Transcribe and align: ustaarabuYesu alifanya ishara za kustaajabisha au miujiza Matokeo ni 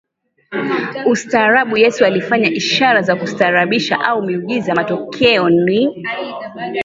ustaarabuYesu 1.05 2.05
alifanya 2.05 2.49
ishara 2.51 3.01
za 3.01 3.15
kustaajabisha 3.15 3.99
au 3.99 4.21
miujiza 4.21 4.75
Matokeo 4.75 5.49
ni 5.49 6.05